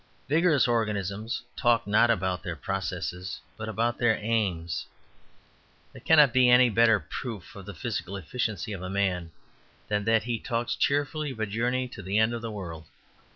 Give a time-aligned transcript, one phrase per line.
[0.27, 4.87] Vigorous organisms talk not about their processes, but about their aims.
[5.93, 9.29] There cannot be any better proof of the physical efficiency of a man
[9.89, 12.85] than that he talks cheerfully of a journey to the end of the world.